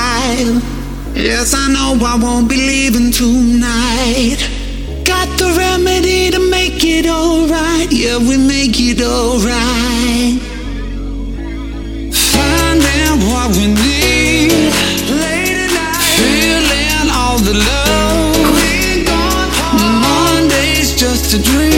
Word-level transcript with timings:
time. 0.00 0.60
Yes, 1.14 1.54
I 1.54 1.66
know 1.74 1.90
I 2.12 2.16
won't 2.24 2.48
be 2.48 2.56
leaving 2.56 3.10
tonight. 3.22 4.40
Got 5.12 5.28
the 5.40 5.48
remedy 5.64 6.30
to 6.34 6.40
make 6.56 6.80
it 6.96 7.06
alright. 7.06 7.88
Yeah, 8.02 8.18
we 8.28 8.36
make 8.54 8.76
it 8.90 9.00
alright. 9.14 10.38
Finding 12.32 13.14
what 13.28 13.48
we 13.56 13.66
need 13.84 14.72
late 15.22 15.58
at 15.64 15.72
night. 15.78 16.00
Feeling 16.20 17.08
all 17.20 17.38
the 17.48 17.56
love. 17.68 18.30
Mondays 20.04 20.88
just 21.02 21.34
a 21.36 21.40
dream. 21.50 21.70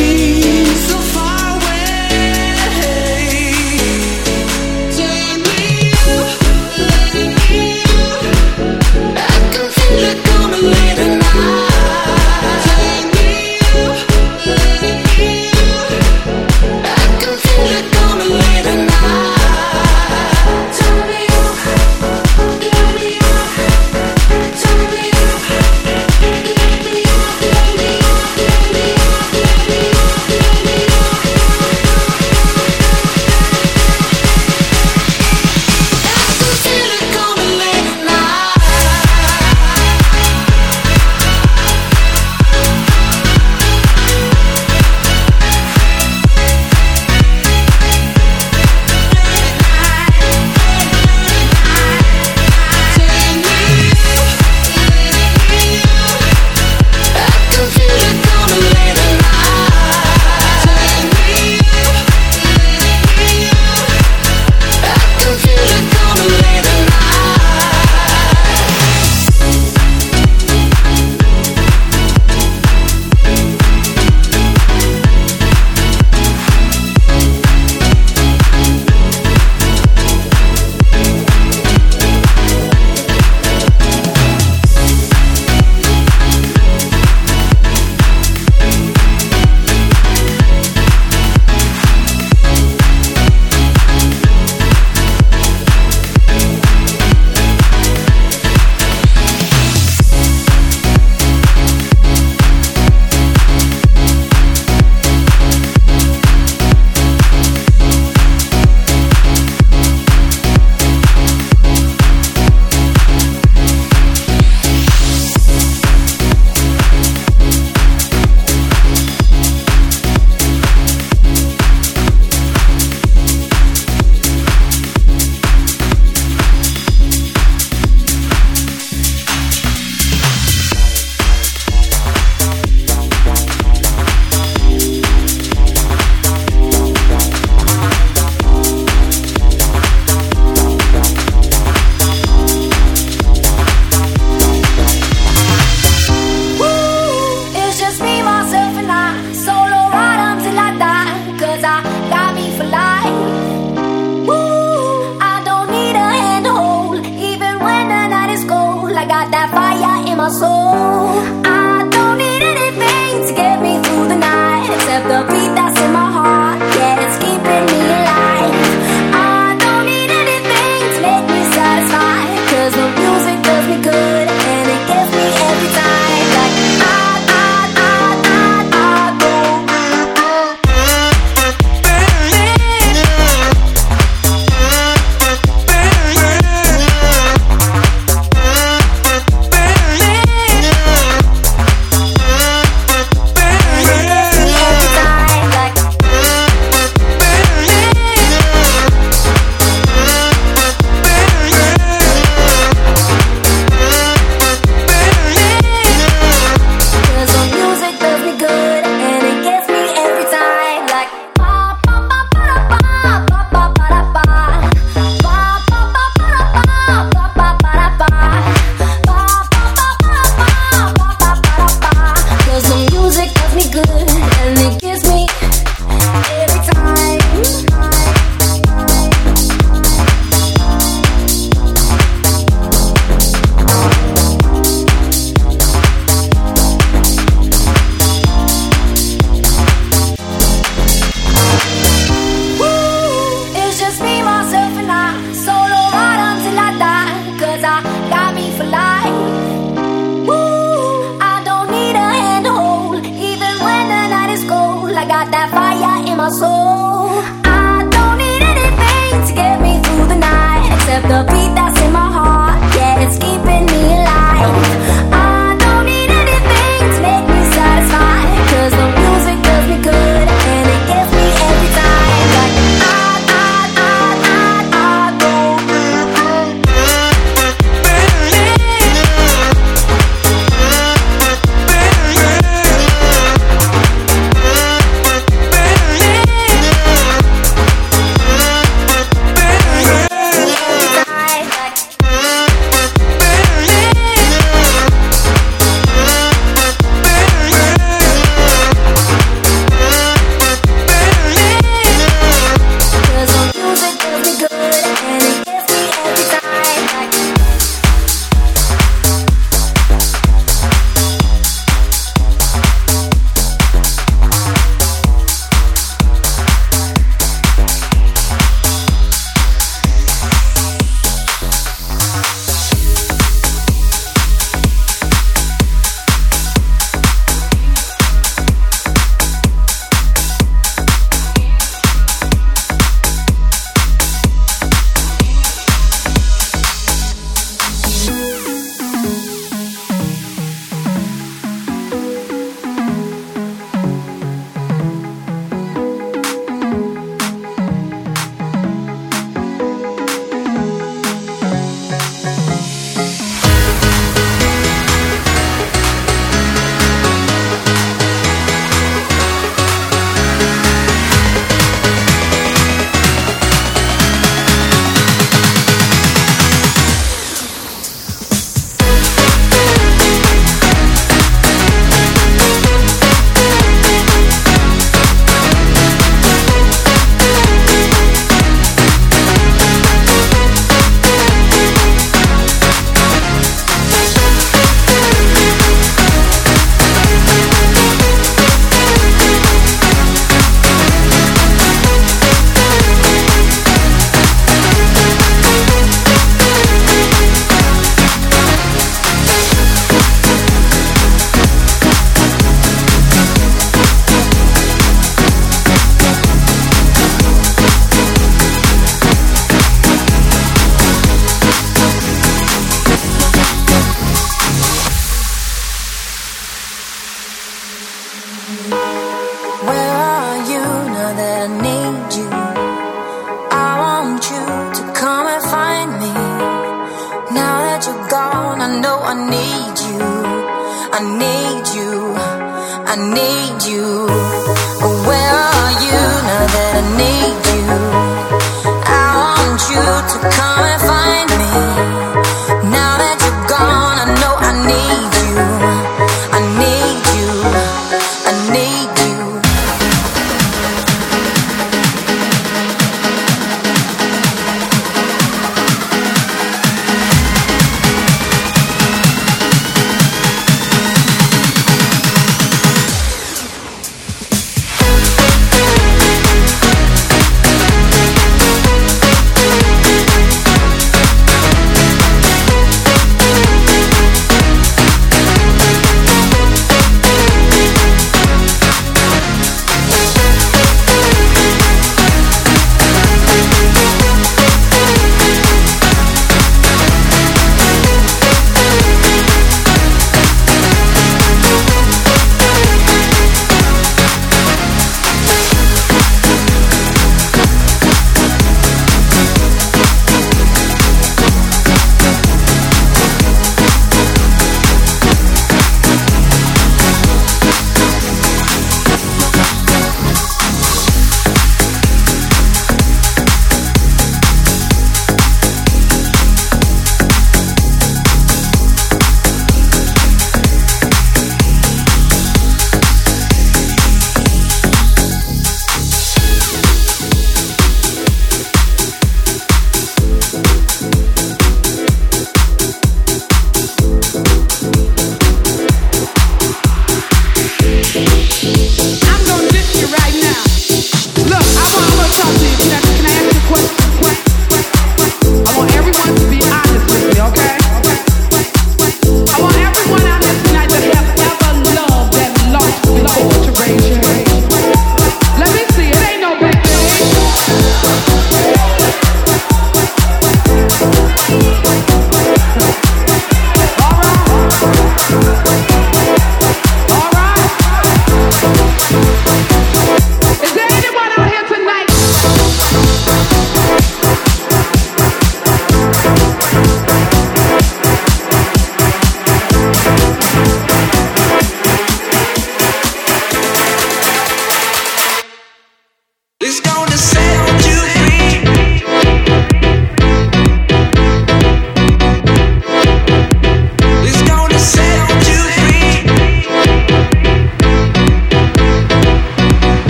Need 433.14 433.62
you. 433.64 434.51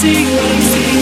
see. 0.00 0.97